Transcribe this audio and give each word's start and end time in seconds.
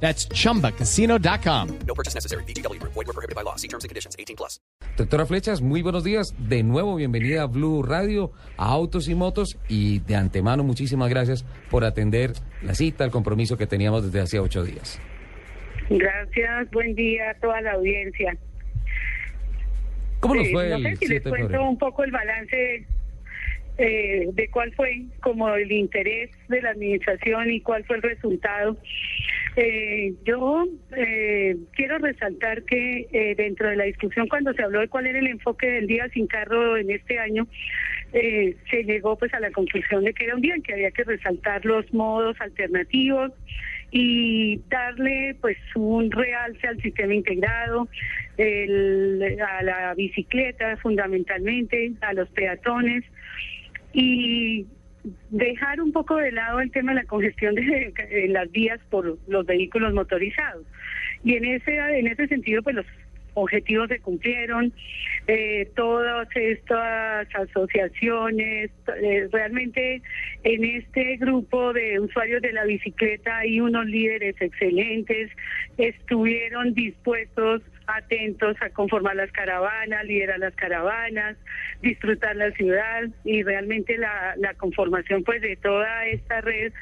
That's 0.00 0.28
chumbacasino.com. 0.28 1.68
No 1.86 1.94
purchase 1.94 2.14
necessary. 2.14 2.44
BGW. 2.44 2.78
Void 2.82 3.06
were 3.06 3.12
prohibited 3.14 3.34
by 3.34 3.42
law. 3.42 3.56
See 3.56 3.68
terms 3.68 3.84
and 3.84 3.88
conditions. 3.88 4.14
18 4.18 4.36
plus. 4.36 4.60
Doctora 4.96 5.26
Flechas, 5.26 5.60
muy 5.62 5.82
buenos 5.82 6.04
días. 6.04 6.34
De 6.38 6.62
nuevo, 6.62 6.96
bienvenida 6.96 7.42
a 7.42 7.46
Blue 7.46 7.82
Radio, 7.82 8.32
a 8.56 8.66
Autos 8.72 9.08
y 9.08 9.14
Motos. 9.14 9.58
Y 9.68 9.98
de 10.00 10.16
antemano, 10.16 10.64
muchísimas 10.64 11.08
gracias 11.10 11.44
por 11.70 11.84
atender 11.84 12.32
la 12.62 12.74
cita, 12.74 13.04
el 13.04 13.10
compromiso 13.10 13.56
que 13.58 13.66
teníamos 13.66 14.04
desde 14.04 14.20
hace 14.20 14.38
ocho 14.38 14.62
días. 14.64 15.00
Gracias, 15.90 16.70
buen 16.72 16.94
día 16.94 17.30
a 17.30 17.34
toda 17.40 17.60
la 17.60 17.72
audiencia. 17.72 18.36
¿Cómo 20.20 20.34
nos 20.34 20.46
Eh, 20.46 20.52
fue 20.52 20.68
no 20.70 20.76
el 20.76 20.82
sé 20.84 20.96
si 20.96 21.06
7 21.06 21.14
les 21.14 21.24
de 21.24 21.30
cuento 21.30 21.46
febrero? 21.48 21.68
un 21.70 21.78
poco 21.78 22.02
el 22.04 22.10
balance 22.10 22.86
eh, 23.78 24.28
de 24.32 24.48
cuál 24.50 24.72
fue 24.74 25.02
como 25.22 25.48
el 25.54 25.70
interés 25.70 26.30
de 26.48 26.62
la 26.62 26.70
administración 26.70 27.50
y 27.50 27.60
cuál 27.60 27.84
fue 27.84 27.96
el 27.96 28.02
resultado. 28.02 28.76
Eh, 29.58 30.12
yo 30.24 30.66
eh, 30.94 31.56
quiero 31.72 31.96
resaltar 31.96 32.62
que 32.64 33.06
eh, 33.10 33.34
dentro 33.36 33.70
de 33.70 33.76
la 33.76 33.84
discusión 33.84 34.28
cuando 34.28 34.52
se 34.52 34.62
habló 34.62 34.80
de 34.80 34.88
cuál 34.88 35.06
era 35.06 35.18
el 35.18 35.28
enfoque 35.28 35.66
del 35.66 35.86
día 35.86 36.06
sin 36.10 36.26
carro 36.26 36.76
en 36.76 36.90
este 36.90 37.18
año, 37.18 37.48
eh, 38.12 38.54
se 38.70 38.84
llegó 38.84 39.16
pues 39.16 39.32
a 39.32 39.40
la 39.40 39.50
conclusión 39.50 40.04
de 40.04 40.12
que 40.12 40.26
era 40.26 40.34
un 40.34 40.42
día 40.42 40.54
en 40.54 40.62
que 40.62 40.74
había 40.74 40.90
que 40.90 41.04
resaltar 41.04 41.64
los 41.64 41.92
modos 41.94 42.36
alternativos 42.40 43.32
y 43.90 44.60
darle 44.68 45.36
pues 45.40 45.56
un 45.74 46.10
realce 46.10 46.66
al 46.66 46.78
sistema 46.82 47.14
integrado, 47.14 47.88
el- 48.36 49.38
a 49.40 49.62
la 49.62 49.94
bicicleta 49.94 50.76
fundamentalmente, 50.76 51.92
a 52.02 52.12
los 52.12 52.28
peatones. 52.30 53.04
Y 53.94 54.66
dejar 55.46 55.80
un 55.80 55.92
poco 55.92 56.16
de 56.16 56.32
lado 56.32 56.60
el 56.60 56.70
tema 56.70 56.92
de 56.92 57.02
la 57.02 57.04
congestión 57.04 57.54
de, 57.54 57.92
en 58.10 58.32
las 58.32 58.50
vías 58.50 58.80
por 58.90 59.18
los 59.26 59.46
vehículos 59.46 59.94
motorizados. 59.94 60.64
Y 61.24 61.34
en 61.34 61.44
ese 61.44 61.76
en 61.76 62.06
ese 62.06 62.28
sentido 62.28 62.62
pues 62.62 62.76
los 62.76 62.86
objetivos 63.36 63.88
se 63.88 64.00
cumplieron, 64.00 64.72
eh, 65.26 65.68
todas 65.76 66.26
estas 66.34 67.28
asociaciones, 67.34 68.70
eh, 69.02 69.28
realmente 69.30 70.00
en 70.42 70.64
este 70.64 71.16
grupo 71.16 71.72
de 71.74 72.00
usuarios 72.00 72.40
de 72.40 72.52
la 72.52 72.64
bicicleta 72.64 73.38
hay 73.38 73.60
unos 73.60 73.86
líderes 73.86 74.36
excelentes, 74.40 75.30
estuvieron 75.76 76.72
dispuestos, 76.72 77.62
atentos 77.86 78.56
a 78.60 78.70
conformar 78.70 79.16
las 79.16 79.30
caravanas, 79.32 80.04
liderar 80.04 80.38
las 80.38 80.54
caravanas, 80.54 81.36
disfrutar 81.82 82.36
la 82.36 82.50
ciudad 82.52 83.04
y 83.24 83.42
realmente 83.42 83.96
la, 83.98 84.34
la 84.36 84.54
conformación 84.54 85.22
pues 85.24 85.40
de 85.42 85.56
toda 85.56 86.06
esta 86.06 86.40
red 86.40 86.72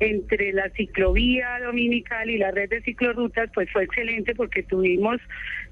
entre 0.00 0.52
la 0.52 0.68
ciclovía 0.70 1.58
dominical 1.60 2.30
y 2.30 2.38
la 2.38 2.50
red 2.50 2.70
de 2.70 2.82
ciclorrutas 2.82 3.50
pues 3.54 3.70
fue 3.70 3.84
excelente 3.84 4.34
porque 4.34 4.62
tuvimos 4.62 5.20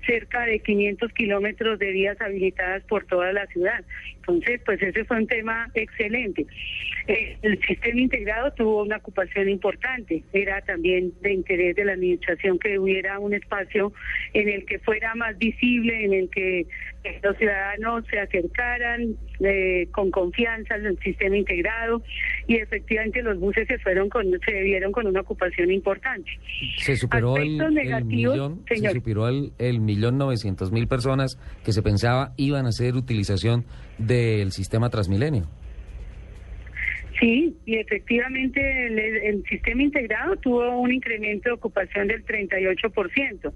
cerca 0.07 0.45
de 0.45 0.59
500 0.61 1.13
kilómetros 1.13 1.79
de 1.79 1.91
vías 1.93 2.21
habilitadas 2.21 2.83
por 2.85 3.05
toda 3.05 3.33
la 3.33 3.47
ciudad. 3.47 3.85
Entonces, 4.17 4.61
pues 4.65 4.81
ese 4.83 5.05
fue 5.05 5.19
un 5.19 5.27
tema 5.27 5.71
excelente. 5.75 6.47
Eh, 7.09 7.37
el 7.43 7.61
sistema 7.63 8.01
integrado 8.01 8.53
tuvo 8.53 8.83
una 8.83 8.97
ocupación 8.97 9.49
importante. 9.49 10.23
Era 10.33 10.61
también 10.63 11.13
de 11.21 11.33
interés 11.33 11.77
de 11.77 11.85
la 11.85 11.93
administración 11.93 12.59
que 12.59 12.79
hubiera 12.79 13.19
un 13.19 13.35
espacio 13.35 13.93
en 14.33 14.49
el 14.49 14.65
que 14.65 14.79
fuera 14.85 15.15
más 15.15 15.37
visible, 15.39 16.05
en 16.05 16.13
el 16.13 16.31
que 16.31 16.61
eh, 16.61 17.21
los 17.23 17.37
ciudadanos 17.37 18.05
se 18.11 18.19
acercaran 18.19 19.17
eh, 19.41 19.89
con 19.93 20.11
confianza 20.11 20.75
al 20.75 20.99
sistema 21.01 21.37
integrado 21.37 22.03
y 22.47 22.57
efectivamente 22.57 23.23
los 23.23 23.39
buses 23.39 23.67
se 23.67 23.79
fueron 23.79 24.09
con, 24.09 24.25
se 24.45 24.63
vieron 24.63 24.93
con 24.93 25.07
una 25.07 25.21
ocupación 25.21 25.71
importante. 25.71 26.31
Se 26.79 26.97
superó 26.97 27.37
el, 27.37 27.61
Aspectos 27.61 27.69
el 27.69 27.75
negativos, 27.75 28.35
millón, 28.35 28.65
se 28.69 28.77
señor. 28.77 28.93
superó 28.95 29.29
el, 29.29 29.53
el 29.59 29.81
millón 29.81 30.19
novecientos 30.19 30.71
mil 30.73 30.87
personas 30.87 31.39
que 31.65 31.73
se 31.73 31.83
pensaba 31.83 32.33
iban 32.37 32.67
a 32.67 32.69
hacer 32.71 32.95
utilización 32.95 33.65
del 33.99 34.53
sistema 34.53 34.91
Transmilenio. 34.91 35.49
Sí, 37.21 37.57
y 37.67 37.77
efectivamente 37.77 38.87
el, 38.87 38.99
el 38.99 39.45
sistema 39.45 39.83
integrado 39.83 40.35
tuvo 40.37 40.81
un 40.81 40.93
incremento 40.93 41.51
de 41.51 41.55
ocupación 41.55 42.09
del 42.09 42.25
38%. 42.25 43.53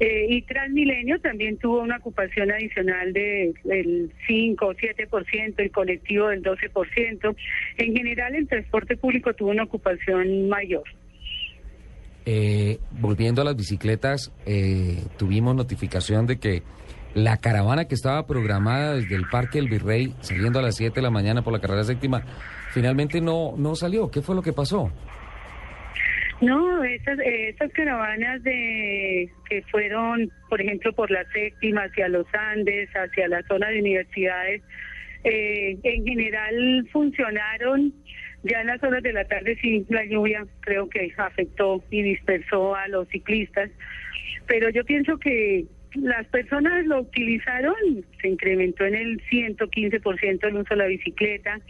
Eh, 0.00 0.26
y 0.30 0.42
Transmilenio 0.42 1.20
también 1.20 1.58
tuvo 1.58 1.80
una 1.82 1.98
ocupación 1.98 2.50
adicional 2.50 3.12
de- 3.12 3.52
del 3.64 4.10
5 4.26 4.68
o 4.68 4.74
7%, 4.74 5.62
el 5.62 5.70
colectivo 5.70 6.28
del 6.28 6.42
12%. 6.42 7.36
En 7.76 7.94
general, 7.94 8.34
el 8.34 8.48
transporte 8.48 8.96
público 8.96 9.34
tuvo 9.34 9.50
una 9.50 9.64
ocupación 9.64 10.48
mayor. 10.48 10.84
Eh, 12.26 12.78
volviendo 12.92 13.42
a 13.42 13.44
las 13.44 13.56
bicicletas, 13.56 14.32
eh, 14.46 15.02
tuvimos 15.18 15.54
notificación 15.54 16.26
de 16.26 16.38
que 16.38 16.62
la 17.14 17.38
caravana 17.38 17.86
que 17.86 17.94
estaba 17.94 18.26
programada 18.26 18.94
desde 18.94 19.16
el 19.16 19.24
Parque 19.30 19.58
El 19.58 19.68
Virrey, 19.68 20.14
saliendo 20.20 20.60
a 20.60 20.62
las 20.62 20.76
7 20.76 20.96
de 20.96 21.02
la 21.02 21.10
mañana 21.10 21.42
por 21.42 21.52
la 21.52 21.60
carrera 21.60 21.82
séptima, 21.84 22.22
finalmente 22.72 23.20
no, 23.20 23.54
no 23.56 23.74
salió. 23.74 24.10
¿Qué 24.10 24.22
fue 24.22 24.34
lo 24.34 24.42
que 24.42 24.52
pasó? 24.52 24.90
No, 26.40 26.82
esas, 26.84 27.18
esas 27.22 27.70
caravanas 27.72 28.42
de 28.42 29.30
que 29.48 29.62
fueron, 29.70 30.30
por 30.48 30.60
ejemplo, 30.60 30.92
por 30.94 31.10
la 31.10 31.24
séptima 31.32 31.82
hacia 31.82 32.08
los 32.08 32.26
Andes, 32.32 32.88
hacia 32.94 33.28
la 33.28 33.42
zona 33.42 33.68
de 33.68 33.80
universidades, 33.80 34.62
eh, 35.24 35.78
en 35.82 36.06
general 36.06 36.88
funcionaron. 36.92 37.92
Ya 38.42 38.62
en 38.62 38.68
las 38.68 38.82
horas 38.82 39.02
de 39.02 39.12
la 39.12 39.26
tarde 39.26 39.58
sí 39.60 39.84
la 39.90 40.06
lluvia 40.06 40.46
creo 40.60 40.88
que 40.88 41.12
afectó 41.18 41.84
y 41.90 42.02
dispersó 42.02 42.74
a 42.74 42.88
los 42.88 43.06
ciclistas, 43.08 43.70
pero 44.46 44.70
yo 44.70 44.82
pienso 44.86 45.18
que 45.18 45.66
las 45.94 46.26
personas 46.28 46.86
lo 46.86 47.00
utilizaron, 47.00 47.74
se 48.20 48.28
incrementó 48.28 48.86
en 48.86 48.94
el 48.94 49.20
115% 49.30 50.48
el 50.48 50.56
uso 50.56 50.68
de 50.70 50.76
la 50.76 50.86
bicicleta. 50.86 51.60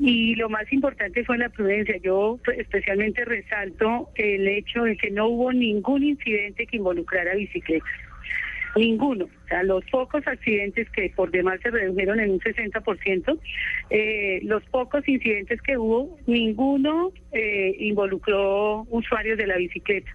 Y 0.00 0.34
lo 0.34 0.48
más 0.48 0.70
importante 0.72 1.24
fue 1.24 1.38
la 1.38 1.48
prudencia. 1.48 1.96
Yo 2.02 2.38
especialmente 2.56 3.24
resalto 3.24 4.10
el 4.16 4.46
hecho 4.46 4.84
de 4.84 4.96
que 4.96 5.10
no 5.10 5.28
hubo 5.28 5.52
ningún 5.52 6.02
incidente 6.04 6.66
que 6.66 6.76
involucrara 6.76 7.34
bicicletas. 7.34 7.88
Ninguno. 8.76 9.24
O 9.24 9.48
sea, 9.48 9.62
los 9.62 9.82
pocos 9.86 10.26
accidentes 10.26 10.88
que 10.90 11.10
por 11.16 11.30
demás 11.30 11.58
se 11.62 11.70
redujeron 11.70 12.20
en 12.20 12.32
un 12.32 12.40
60%, 12.40 13.38
eh, 13.90 14.40
los 14.42 14.62
pocos 14.66 15.08
incidentes 15.08 15.60
que 15.62 15.78
hubo, 15.78 16.18
ninguno 16.26 17.12
eh, 17.32 17.74
involucró 17.78 18.82
usuarios 18.90 19.38
de 19.38 19.46
la 19.46 19.56
bicicleta. 19.56 20.10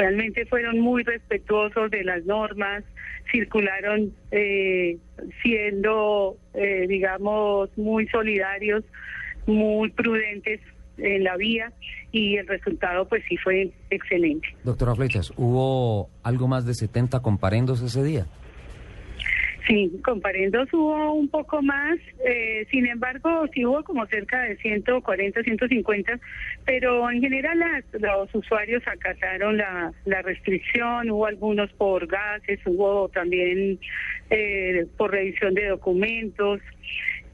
Realmente 0.00 0.46
fueron 0.46 0.78
muy 0.80 1.02
respetuosos 1.02 1.90
de 1.90 2.02
las 2.04 2.24
normas, 2.24 2.84
circularon 3.30 4.14
eh, 4.30 4.96
siendo, 5.42 6.38
eh, 6.54 6.86
digamos, 6.88 7.68
muy 7.76 8.08
solidarios, 8.08 8.82
muy 9.44 9.90
prudentes 9.90 10.58
en 10.96 11.22
la 11.22 11.36
vía 11.36 11.70
y 12.12 12.38
el 12.38 12.46
resultado 12.46 13.06
pues 13.08 13.22
sí 13.28 13.36
fue 13.36 13.72
excelente. 13.90 14.48
Doctora 14.64 14.94
Flechas, 14.94 15.34
¿hubo 15.36 16.08
algo 16.22 16.48
más 16.48 16.64
de 16.64 16.72
70 16.72 17.20
comparendos 17.20 17.82
ese 17.82 18.02
día? 18.02 18.24
Sí, 19.66 19.92
comparendos 20.04 20.68
hubo 20.72 21.12
un 21.12 21.28
poco 21.28 21.60
más, 21.62 21.98
eh, 22.24 22.66
sin 22.70 22.86
embargo, 22.86 23.46
sí 23.52 23.64
hubo 23.66 23.84
como 23.84 24.06
cerca 24.06 24.40
de 24.42 24.56
140, 24.56 25.42
150, 25.42 26.18
pero 26.64 27.10
en 27.10 27.20
general 27.20 27.58
las- 27.58 27.84
los 28.00 28.34
usuarios 28.34 28.82
acataron 28.86 29.58
la, 29.58 29.92
la 30.06 30.22
restricción, 30.22 31.10
hubo 31.10 31.26
algunos 31.26 31.70
por 31.74 32.06
gases, 32.06 32.58
hubo 32.64 33.08
también 33.10 33.78
eh, 34.30 34.86
por 34.96 35.10
revisión 35.10 35.52
de 35.54 35.66
documentos, 35.66 36.60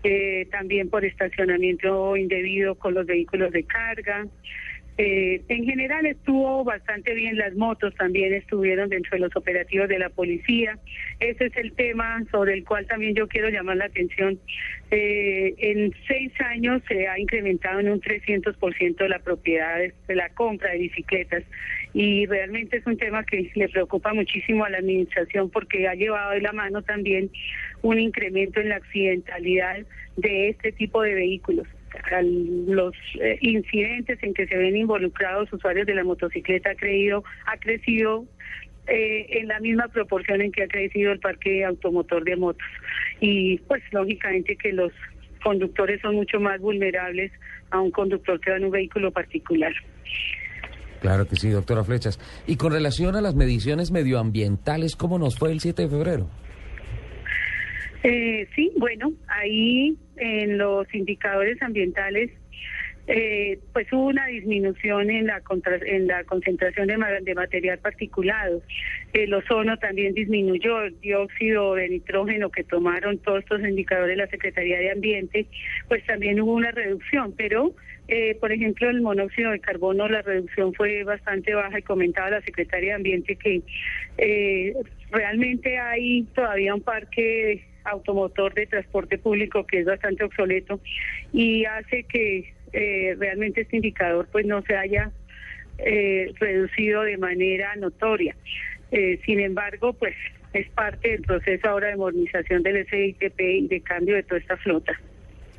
eh, 0.03 0.47
también 0.51 0.89
por 0.91 1.05
estacionamiento 1.05 2.17
indebido 2.17 2.75
con 2.77 2.95
los 2.95 3.07
vehículos 3.07 3.53
de 3.53 3.65
carga. 3.65 4.27
Eh, 4.99 5.43
en 5.49 5.65
general 5.65 6.07
estuvo 6.07 6.65
bastante 6.65 7.13
bien, 7.13 7.37
las 7.37 7.55
motos 7.55 7.95
también 7.97 8.33
estuvieron 8.33 8.89
dentro 8.89 9.11
de 9.13 9.19
los 9.19 9.37
operativos 9.37 9.89
de 9.89 9.99
la 9.99 10.09
policía. 10.09 10.79
Ese 11.21 11.47
es 11.47 11.57
el 11.57 11.73
tema 11.73 12.25
sobre 12.31 12.55
el 12.55 12.65
cual 12.65 12.87
también 12.87 13.15
yo 13.15 13.29
quiero 13.29 13.51
llamar 13.51 13.77
la 13.77 13.87
atención. 13.87 14.39
Eh, 14.91 15.55
en 15.59 15.95
seis 16.07 16.33
años 16.41 16.81
se 16.89 17.09
ha 17.09 17.19
incrementado 17.19 17.81
en 17.81 17.91
un 17.91 18.01
300% 18.01 19.07
la 19.07 19.19
propiedad, 19.19 19.81
de 20.09 20.15
la 20.15 20.31
compra 20.31 20.71
de 20.71 20.79
bicicletas 20.79 21.43
y 21.93 22.27
realmente 22.27 22.79
es 22.79 22.87
un 22.87 22.97
tema 22.97 23.25
que 23.25 23.51
le 23.55 23.69
preocupa 23.69 24.15
muchísimo 24.15 24.65
a 24.65 24.71
la 24.71 24.79
administración 24.79 25.51
porque 25.51 25.89
ha 25.89 25.95
llevado 25.95 26.33
de 26.33 26.41
la 26.41 26.53
mano 26.53 26.83
también 26.83 27.31
un 27.83 27.99
incremento 27.99 28.61
en 28.61 28.71
la 28.71 28.77
accidentalidad 28.77 29.85
de 30.17 30.49
este 30.49 30.73
tipo 30.73 31.03
de 31.03 31.15
vehículos. 31.15 31.67
Los 32.23 32.95
eh, 33.21 33.39
incidentes 33.41 34.23
en 34.23 34.35
que 34.35 34.47
se 34.47 34.57
ven 34.57 34.77
involucrados 34.77 35.53
usuarios 35.53 35.87
de 35.87 35.95
la 35.95 36.05
motocicleta 36.05 36.71
ha, 36.71 36.75
creído, 36.75 37.25
ha 37.47 37.57
crecido 37.59 38.25
eh, 38.87 39.27
en 39.41 39.49
la 39.49 39.61
misma 39.61 39.89
proporción 39.89 40.41
en 40.41 40.53
que 40.53 40.63
ha 40.63 40.69
crecido 40.69 41.13
el 41.13 41.21
parque 41.21 41.65
automotor 41.65 42.25
de 42.25 42.37
motos. 42.37 42.67
Y 43.21 43.59
pues 43.59 43.83
lógicamente 43.93 44.57
que 44.57 44.73
los 44.73 44.93
conductores 45.43 46.01
son 46.01 46.17
mucho 46.17 46.41
más 46.41 46.61
vulnerables 46.61 47.33
a 47.71 47.81
un 47.81 47.91
conductor 47.91 48.41
que 48.41 48.51
va 48.51 48.57
en 48.57 48.65
un 48.65 48.71
vehículo 48.71 49.11
particular. 49.11 49.73
Claro 51.01 51.27
que 51.27 51.37
sí, 51.37 51.51
doctora 51.51 51.85
Flechas. 51.85 52.19
Y 52.47 52.57
con 52.57 52.73
relación 52.73 53.17
a 53.17 53.21
las 53.21 53.35
mediciones 53.35 53.91
medioambientales, 53.91 54.97
¿cómo 54.97 55.19
nos 55.19 55.39
fue 55.39 55.53
el 55.53 55.61
7 55.61 55.83
de 55.83 55.89
febrero? 55.89 56.29
Eh, 58.09 58.47
sí, 58.55 58.71
bueno, 58.77 59.13
ahí 59.27 59.97
en 60.17 60.59
los 60.59 60.87
indicadores 60.95 61.61
ambientales 61.61 62.31
eh, 63.09 63.59
pues 63.73 63.93
hubo 63.93 64.07
una 64.07 64.27
disminución 64.27 65.11
en 65.11 65.27
la 65.27 65.43
en 65.87 66.07
la 66.07 66.23
concentración 66.23 66.87
de, 66.87 67.35
material 67.35 67.81
particulado. 67.81 68.63
El 69.13 69.35
ozono 69.35 69.77
también 69.79 70.15
disminuyó, 70.15 70.83
el 70.83 71.01
dióxido 71.01 71.75
de 71.75 71.89
nitrógeno 71.89 72.49
que 72.51 72.63
tomaron 72.63 73.19
todos 73.19 73.41
estos 73.41 73.61
indicadores 73.63 74.17
de 74.17 74.23
la 74.23 74.31
Secretaría 74.31 74.79
de 74.79 74.93
Ambiente, 74.93 75.47
pues 75.89 76.07
también 76.07 76.41
hubo 76.41 76.53
una 76.53 76.71
reducción, 76.71 77.35
pero 77.37 77.75
eh, 78.07 78.37
por 78.39 78.53
ejemplo, 78.53 78.89
el 78.89 79.03
monóxido 79.03 79.51
de 79.51 79.59
carbono, 79.59 80.07
la 80.07 80.23
reducción 80.23 80.73
fue 80.75 81.03
bastante 81.03 81.55
baja 81.55 81.81
y 81.81 81.83
comentaba 81.83 82.31
la 82.31 82.41
Secretaría 82.43 82.91
de 82.91 82.95
Ambiente 82.95 83.35
que 83.35 83.63
eh, 84.19 84.75
realmente 85.11 85.77
hay 85.77 86.23
todavía 86.37 86.73
un 86.73 86.83
parque 86.83 87.67
automotor 87.87 88.55
de 88.55 88.67
transporte 88.67 89.19
público 89.19 89.67
que 89.67 89.81
es 89.81 89.87
bastante 89.87 90.25
obsoleto 90.25 90.81
y 91.33 91.65
hace 91.65 92.05
que 92.05 92.53
eh, 92.73 93.15
realmente 93.19 93.63
este 93.63 93.77
indicador 93.77 94.29
pues 94.31 94.47
no 94.47 94.63
se 94.63 94.77
haya 94.77 95.11
eh, 95.79 96.33
reducido 96.39 97.03
de 97.03 97.19
manera 97.19 97.75
notoria. 97.77 98.35
Eh, 98.91 99.21
sin 99.25 99.41
embargo, 99.41 99.93
pues 99.93 100.15
es 100.53 100.69
parte 100.71 101.11
del 101.11 101.23
proceso 101.23 101.69
ahora 101.69 101.89
de 101.89 101.97
modernización 101.97 102.63
del 102.63 102.87
SITP 102.87 103.41
y 103.41 103.69
de 103.69 103.81
cambio 103.81 104.15
de 104.17 104.23
toda 104.23 104.41
esta 104.41 104.57
flota. 104.57 104.93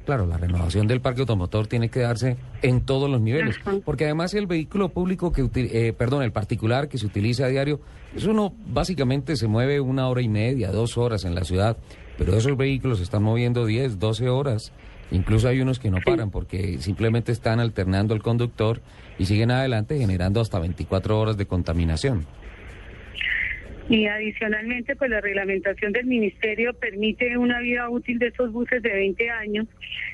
Claro, 0.07 0.25
la 0.25 0.37
renovación 0.37 0.87
del 0.87 1.01
parque 1.01 1.19
automotor 1.19 1.67
tiene 1.67 1.89
que 1.89 1.99
darse 1.99 2.37
en 2.61 2.85
todos 2.85 3.09
los 3.09 3.19
niveles, 3.19 3.59
porque 3.83 4.05
además 4.05 4.33
el 4.35 4.47
vehículo 4.47 4.87
público 4.87 5.33
que, 5.33 5.49
eh, 5.53 5.91
perdón, 5.91 6.23
el 6.23 6.31
particular 6.31 6.87
que 6.87 6.97
se 6.97 7.05
utiliza 7.05 7.43
a 7.45 7.49
diario, 7.49 7.81
es 8.15 8.23
uno 8.23 8.53
básicamente 8.67 9.35
se 9.35 9.47
mueve 9.47 9.81
una 9.81 10.07
hora 10.07 10.21
y 10.21 10.29
media, 10.29 10.71
dos 10.71 10.97
horas 10.97 11.25
en 11.25 11.35
la 11.35 11.43
ciudad, 11.43 11.75
pero 12.17 12.35
esos 12.35 12.57
vehículos 12.57 12.97
se 12.97 13.03
están 13.03 13.23
moviendo 13.23 13.65
10, 13.65 13.99
12 13.99 14.29
horas 14.29 14.73
Incluso 15.11 15.47
hay 15.47 15.61
unos 15.61 15.79
que 15.79 15.89
no 15.89 15.99
paran 16.05 16.31
porque 16.31 16.79
simplemente 16.79 17.31
están 17.31 17.59
alternando 17.59 18.13
el 18.13 18.21
conductor 18.21 18.81
y 19.17 19.25
siguen 19.25 19.51
adelante 19.51 19.97
generando 19.97 20.41
hasta 20.41 20.59
24 20.59 21.19
horas 21.19 21.37
de 21.37 21.45
contaminación. 21.45 22.25
Y 23.89 24.05
adicionalmente, 24.07 24.97
pues 24.97 25.09
la 25.09 25.21
reglamentación 25.21 25.93
del 25.93 26.07
ministerio 26.07 26.73
permite 26.73 27.37
una 27.37 27.61
vida 27.61 27.89
útil 27.89 28.19
de 28.19 28.27
esos 28.27 28.51
buses 28.51 28.83
de 28.83 28.91
20 28.91 29.29
años 29.29 29.65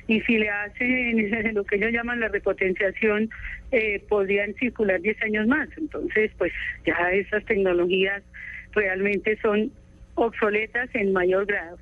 y 0.06 0.20
si 0.20 0.38
le 0.38 0.48
hacen 0.48 1.54
lo 1.54 1.64
que 1.64 1.74
ellos 1.74 1.90
llaman 1.90 2.20
la 2.20 2.28
repotenciación, 2.28 3.30
eh, 3.72 4.00
podrían 4.08 4.54
circular 4.54 5.00
10 5.00 5.20
años 5.22 5.48
más. 5.48 5.68
Entonces, 5.76 6.30
pues 6.38 6.52
ya 6.86 6.94
esas 7.10 7.44
tecnologías 7.46 8.22
realmente 8.74 9.36
son 9.42 9.72
obsoletas 10.14 10.88
en 10.94 11.12
mayor 11.12 11.44
grado. 11.44 11.76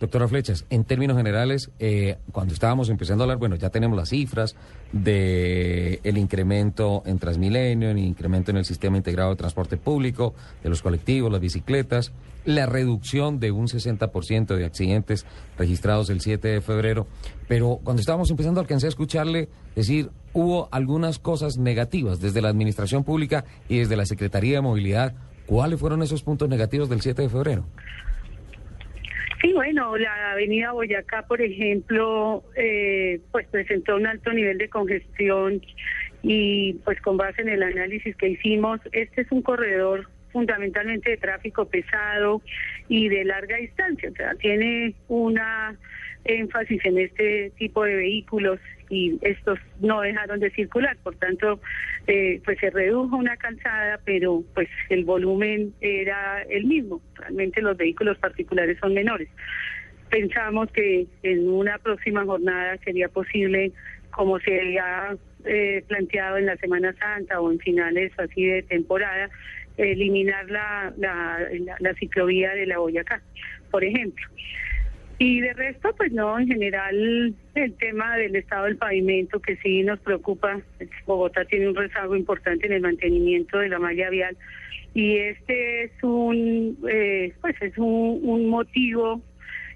Doctora 0.00 0.28
Flechas, 0.28 0.64
en 0.70 0.84
términos 0.84 1.16
generales, 1.16 1.70
eh, 1.80 2.18
cuando 2.30 2.54
estábamos 2.54 2.88
empezando 2.88 3.22
a 3.22 3.24
hablar, 3.24 3.38
bueno, 3.38 3.56
ya 3.56 3.70
tenemos 3.70 3.96
las 3.96 4.10
cifras 4.10 4.54
de 4.92 6.00
el 6.04 6.18
incremento 6.18 7.02
en 7.04 7.18
Transmilenio, 7.18 7.90
el 7.90 7.98
incremento 7.98 8.52
en 8.52 8.58
el 8.58 8.64
sistema 8.64 8.96
integrado 8.96 9.30
de 9.30 9.36
transporte 9.36 9.76
público, 9.76 10.34
de 10.62 10.70
los 10.70 10.82
colectivos, 10.82 11.32
las 11.32 11.40
bicicletas, 11.40 12.12
la 12.44 12.66
reducción 12.66 13.40
de 13.40 13.50
un 13.50 13.66
60% 13.66 14.56
de 14.56 14.64
accidentes 14.64 15.26
registrados 15.58 16.10
el 16.10 16.20
7 16.20 16.46
de 16.46 16.60
febrero, 16.60 17.08
pero 17.48 17.80
cuando 17.82 18.00
estábamos 18.00 18.30
empezando 18.30 18.60
alcancé 18.60 18.86
a 18.86 18.90
escucharle 18.90 19.48
decir, 19.74 20.10
hubo 20.32 20.68
algunas 20.70 21.18
cosas 21.18 21.58
negativas 21.58 22.20
desde 22.20 22.40
la 22.40 22.50
administración 22.50 23.02
pública 23.02 23.44
y 23.68 23.78
desde 23.78 23.96
la 23.96 24.06
Secretaría 24.06 24.56
de 24.56 24.60
Movilidad. 24.60 25.14
¿Cuáles 25.46 25.80
fueron 25.80 26.02
esos 26.02 26.22
puntos 26.22 26.48
negativos 26.48 26.88
del 26.88 27.00
7 27.00 27.22
de 27.22 27.28
febrero? 27.28 27.64
Sí, 29.40 29.52
bueno, 29.52 29.96
la 29.96 30.32
avenida 30.32 30.72
Boyacá, 30.72 31.22
por 31.22 31.40
ejemplo, 31.40 32.42
eh, 32.56 33.20
pues 33.30 33.46
presentó 33.48 33.96
un 33.96 34.06
alto 34.06 34.32
nivel 34.32 34.58
de 34.58 34.68
congestión 34.68 35.62
y 36.22 36.74
pues 36.84 37.00
con 37.00 37.16
base 37.16 37.42
en 37.42 37.48
el 37.48 37.62
análisis 37.62 38.16
que 38.16 38.30
hicimos, 38.30 38.80
este 38.90 39.20
es 39.20 39.30
un 39.30 39.42
corredor 39.42 40.08
fundamentalmente 40.32 41.10
de 41.10 41.16
tráfico 41.16 41.66
pesado 41.66 42.42
y 42.88 43.08
de 43.08 43.24
larga 43.24 43.56
distancia, 43.56 44.10
o 44.10 44.14
sea, 44.14 44.34
tiene 44.36 44.94
una 45.08 45.76
énfasis 46.24 46.84
en 46.84 46.98
este 46.98 47.52
tipo 47.56 47.84
de 47.84 47.96
vehículos 47.96 48.60
y 48.90 49.18
estos 49.22 49.58
no 49.80 50.00
dejaron 50.00 50.40
de 50.40 50.50
circular, 50.50 50.96
por 51.02 51.14
tanto, 51.16 51.60
eh, 52.06 52.40
pues 52.44 52.58
se 52.58 52.70
redujo 52.70 53.16
una 53.16 53.36
calzada, 53.36 54.00
pero 54.04 54.42
pues 54.54 54.68
el 54.88 55.04
volumen 55.04 55.74
era 55.80 56.42
el 56.42 56.64
mismo, 56.64 57.02
realmente 57.14 57.60
los 57.60 57.76
vehículos 57.76 58.18
particulares 58.18 58.78
son 58.80 58.94
menores. 58.94 59.28
Pensamos 60.10 60.70
que 60.72 61.06
en 61.22 61.48
una 61.50 61.78
próxima 61.78 62.24
jornada 62.24 62.78
sería 62.78 63.08
posible, 63.08 63.72
como 64.10 64.38
se 64.40 64.58
había 64.58 65.16
eh, 65.44 65.84
planteado 65.86 66.38
en 66.38 66.46
la 66.46 66.56
Semana 66.56 66.94
Santa 66.94 67.40
o 67.40 67.52
en 67.52 67.58
finales 67.58 68.10
así 68.18 68.46
de 68.46 68.62
temporada, 68.62 69.28
eliminar 69.78 70.50
la, 70.50 70.92
la, 70.98 71.38
la 71.78 71.94
ciclovía 71.94 72.54
de 72.54 72.66
la 72.66 72.78
Boyacá, 72.78 73.22
por 73.70 73.84
ejemplo. 73.84 74.26
Y 75.20 75.40
de 75.40 75.52
resto, 75.52 75.92
pues 75.96 76.12
no, 76.12 76.38
en 76.38 76.46
general 76.46 77.34
el 77.54 77.74
tema 77.74 78.16
del 78.16 78.36
estado 78.36 78.66
del 78.66 78.76
pavimento 78.76 79.40
que 79.40 79.56
sí 79.56 79.82
nos 79.82 79.98
preocupa. 79.98 80.60
Bogotá 81.06 81.44
tiene 81.44 81.68
un 81.68 81.74
rezago 81.74 82.14
importante 82.14 82.66
en 82.66 82.74
el 82.74 82.82
mantenimiento 82.82 83.58
de 83.58 83.68
la 83.68 83.80
malla 83.80 84.10
vial 84.10 84.36
y 84.94 85.16
este 85.16 85.84
es 85.84 85.92
un, 86.02 86.78
eh, 86.88 87.32
pues 87.40 87.60
es 87.60 87.76
un, 87.78 88.48
motivo 88.48 89.20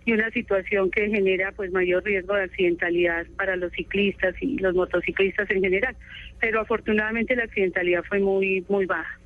y 0.05 0.13
una 0.13 0.31
situación 0.31 0.91
que 0.91 1.09
genera 1.09 1.53
pues 1.53 1.73
mayor 1.73 2.05
riesgo 2.05 2.35
de 2.35 2.45
accidentalidad 2.45 3.27
para 3.37 3.57
los 3.57 3.73
ciclistas 3.73 4.35
y 4.41 4.59
los 4.59 4.75
motociclistas 4.75 5.51
en 5.51 5.61
general. 5.61 5.97
Pero 6.41 6.61
afortunadamente 6.61 7.35
la 7.35 7.45
accidentalidad 7.45 8.05
fue 8.05 8.21
muy 8.21 8.65
muy 8.69 8.87
baja. 8.87 9.19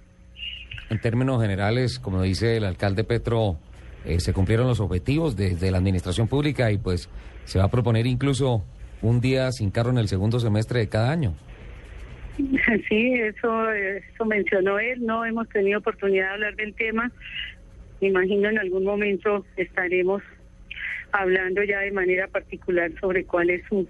En 0.90 1.00
términos 1.00 1.42
generales, 1.42 1.98
como 1.98 2.22
dice 2.22 2.56
el 2.56 2.64
alcalde 2.64 3.04
Petro, 3.04 3.58
eh, 4.04 4.20
se 4.20 4.32
cumplieron 4.32 4.68
los 4.68 4.80
objetivos 4.80 5.36
desde 5.36 5.70
la 5.70 5.78
administración 5.78 6.28
pública 6.28 6.70
y 6.70 6.78
pues 6.78 7.08
se 7.44 7.58
va 7.58 7.64
a 7.64 7.70
proponer 7.70 8.06
incluso 8.06 8.64
un 9.02 9.20
día 9.20 9.50
sin 9.50 9.70
carro 9.70 9.90
en 9.90 9.98
el 9.98 10.08
segundo 10.08 10.38
semestre 10.38 10.80
de 10.80 10.88
cada 10.88 11.10
año. 11.10 11.34
Sí, 12.88 13.14
eso, 13.14 13.72
eso 13.72 14.24
mencionó 14.26 14.78
él, 14.78 15.04
no 15.04 15.24
hemos 15.24 15.48
tenido 15.48 15.78
oportunidad 15.78 16.26
de 16.26 16.32
hablar 16.34 16.56
del 16.56 16.74
tema. 16.74 17.10
Me 18.00 18.08
imagino 18.08 18.50
en 18.50 18.58
algún 18.58 18.84
momento 18.84 19.44
estaremos 19.56 20.22
hablando 21.12 21.62
ya 21.64 21.80
de 21.80 21.92
manera 21.92 22.28
particular 22.28 22.90
sobre 23.00 23.24
cuál 23.24 23.50
es 23.50 23.62
su 23.68 23.86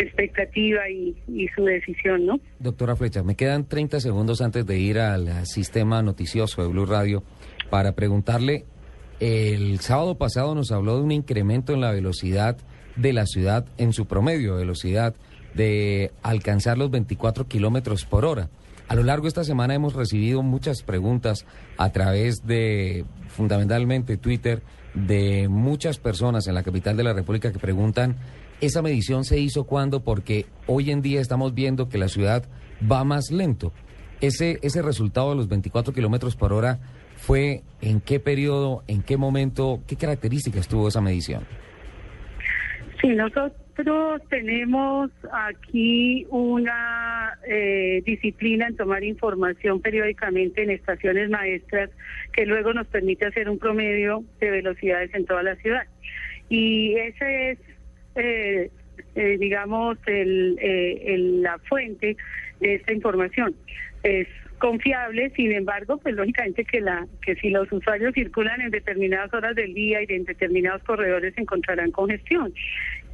expectativa 0.00 0.88
y, 0.88 1.16
y, 1.28 1.48
su 1.48 1.64
decisión, 1.64 2.26
¿no? 2.26 2.40
Doctora 2.58 2.96
Flecha, 2.96 3.22
me 3.22 3.34
quedan 3.34 3.66
30 3.66 4.00
segundos 4.00 4.40
antes 4.40 4.66
de 4.66 4.78
ir 4.78 4.98
al 4.98 5.46
sistema 5.46 6.02
noticioso 6.02 6.62
de 6.62 6.68
Blue 6.68 6.86
Radio 6.86 7.22
para 7.70 7.92
preguntarle 7.92 8.64
el 9.20 9.80
sábado 9.80 10.16
pasado 10.16 10.54
nos 10.54 10.72
habló 10.72 10.96
de 10.96 11.02
un 11.02 11.12
incremento 11.12 11.74
en 11.74 11.82
la 11.82 11.92
velocidad 11.92 12.56
de 12.96 13.12
la 13.12 13.26
ciudad 13.26 13.66
en 13.76 13.92
su 13.92 14.06
promedio 14.06 14.56
velocidad 14.56 15.14
de 15.54 16.10
alcanzar 16.22 16.78
los 16.78 16.90
24 16.90 17.46
kilómetros 17.46 18.06
por 18.06 18.24
hora. 18.24 18.48
A 18.88 18.94
lo 18.94 19.02
largo 19.02 19.24
de 19.24 19.28
esta 19.28 19.44
semana 19.44 19.74
hemos 19.74 19.94
recibido 19.94 20.42
muchas 20.42 20.82
preguntas 20.82 21.44
a 21.76 21.90
través 21.90 22.46
de, 22.46 23.04
fundamentalmente, 23.28 24.16
Twitter, 24.16 24.62
de 24.94 25.48
muchas 25.48 25.98
personas 25.98 26.46
en 26.46 26.54
la 26.54 26.62
capital 26.62 26.96
de 26.96 27.04
la 27.04 27.12
República 27.12 27.52
que 27.52 27.58
preguntan, 27.58 28.16
¿esa 28.60 28.82
medición 28.82 29.24
se 29.24 29.38
hizo 29.38 29.64
cuándo? 29.64 30.02
Porque 30.02 30.46
hoy 30.66 30.90
en 30.90 31.02
día 31.02 31.20
estamos 31.20 31.54
viendo 31.54 31.88
que 31.88 31.98
la 31.98 32.08
ciudad 32.08 32.44
va 32.90 33.04
más 33.04 33.30
lento. 33.30 33.72
Ese, 34.20 34.58
ese 34.62 34.82
resultado 34.82 35.30
de 35.30 35.36
los 35.36 35.48
24 35.48 35.92
kilómetros 35.94 36.36
por 36.36 36.52
hora 36.52 36.78
fue 37.16 37.62
en 37.80 38.00
qué 38.00 38.20
periodo, 38.20 38.82
en 38.86 39.02
qué 39.02 39.16
momento, 39.16 39.80
qué 39.86 39.96
características 39.96 40.68
tuvo 40.68 40.88
esa 40.88 41.00
medición. 41.00 41.44
Sí, 43.00 43.08
nosotros 43.08 43.52
tenemos 44.28 45.10
aquí 45.32 46.26
una 46.28 47.38
eh, 47.48 48.02
disciplina 48.04 48.66
en 48.66 48.76
tomar 48.76 49.02
información 49.04 49.80
periódicamente 49.80 50.62
en 50.62 50.70
estaciones 50.70 51.30
maestras 51.30 51.90
que 52.32 52.44
luego 52.44 52.74
nos 52.74 52.86
permite 52.88 53.26
hacer 53.26 53.48
un 53.48 53.58
promedio 53.58 54.22
de 54.38 54.50
velocidades 54.50 55.14
en 55.14 55.24
toda 55.24 55.42
la 55.42 55.56
ciudad. 55.56 55.86
Y 56.50 56.94
ese 56.96 57.52
es, 57.52 57.58
eh, 58.14 58.70
eh, 59.14 59.36
digamos, 59.38 59.98
el, 60.06 60.58
el, 60.60 61.42
la 61.42 61.58
fuente 61.58 62.16
de 62.60 62.74
esta 62.74 62.92
información. 62.92 63.54
Es 64.02 64.28
confiable, 64.58 65.30
sin 65.34 65.52
embargo, 65.52 65.96
pues 65.98 66.14
lógicamente 66.14 66.64
que 66.64 66.80
la 66.80 67.06
que 67.22 67.34
si 67.36 67.48
los 67.50 67.70
usuarios 67.72 68.12
circulan 68.14 68.60
en 68.60 68.70
determinadas 68.70 69.32
horas 69.32 69.56
del 69.56 69.74
día 69.74 70.00
y 70.02 70.12
en 70.12 70.24
determinados 70.24 70.82
corredores 70.84 71.32
encontrarán 71.38 71.90
congestión 71.90 72.52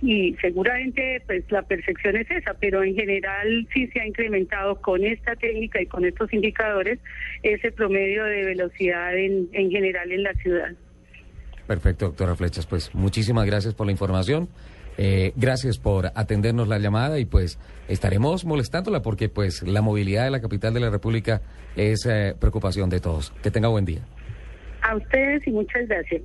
y 0.03 0.37
seguramente 0.41 1.23
pues 1.27 1.45
la 1.51 1.63
percepción 1.63 2.17
es 2.17 2.31
esa, 2.31 2.55
pero 2.55 2.83
en 2.83 2.95
general 2.95 3.67
sí 3.73 3.87
se 3.89 4.01
ha 4.01 4.07
incrementado 4.07 4.77
con 4.83 5.05
esta 5.05 5.37
técnica 5.37 5.81
y 5.81 5.87
con 5.87 6.05
estos 6.05 6.33
indicadores 6.33 6.99
ese 7.43 7.73
promedio 7.73 8.25
de 8.25 8.45
velocidad 8.45 9.17
en, 9.17 9.49
en 9.53 9.71
general 9.71 10.13
en 10.13 10.23
la 10.23 10.35
ciudad. 10.35 10.73
Perfecto, 11.67 12.07
doctora 12.07 12.37
Flechas, 12.37 12.67
pues 12.67 12.95
muchísimas 12.95 13.47
gracias 13.47 13.75
por 13.75 13.87
la 13.87 13.93
información. 13.93 14.49
Eh, 14.99 15.33
gracias 15.37 15.79
por 15.79 16.07
atendernos 16.15 16.69
la 16.69 16.79
llamada 16.79 17.19
y 17.19 17.25
pues 17.25 17.59
estaremos 17.89 18.45
molestándola 18.45 19.03
porque 19.03 19.29
pues 19.29 19.63
la 19.63 19.83
movilidad 19.83 20.25
de 20.25 20.31
la 20.31 20.41
capital 20.41 20.73
de 20.75 20.81
la 20.81 20.91
República 20.91 21.43
es 21.77 22.07
eh, 22.07 22.35
preocupación 22.39 22.89
de 22.89 23.01
todos. 23.01 23.33
Que 23.43 23.51
tenga 23.51 23.69
buen 23.69 23.85
día. 23.85 24.01
A 24.83 24.97
ustedes 24.97 25.47
y 25.47 25.51
muchas 25.51 25.87
gracias. 25.89 26.23